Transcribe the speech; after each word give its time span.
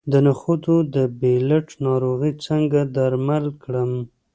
د 0.11 0.13
نخودو 0.25 0.75
د 0.95 0.97
پیلټ 1.19 1.67
ناروغي 1.85 2.31
څنګه 2.45 2.79
درمل 2.95 3.45
کړم؟ 3.63 3.91